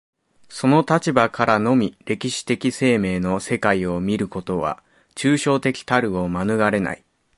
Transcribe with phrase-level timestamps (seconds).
[0.49, 4.81] その立場からのみ歴史的生命の世界を見ることは、
[5.13, 7.03] 抽象的たるを免れない。